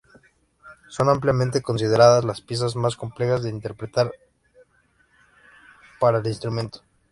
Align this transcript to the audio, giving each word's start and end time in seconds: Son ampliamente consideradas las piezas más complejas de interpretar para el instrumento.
Son 0.89 1.09
ampliamente 1.09 1.61
consideradas 1.61 2.25
las 2.25 2.41
piezas 2.41 2.75
más 2.75 2.95
complejas 2.95 3.43
de 3.43 3.51
interpretar 3.51 4.11
para 5.99 6.17
el 6.17 6.25
instrumento. 6.25 6.81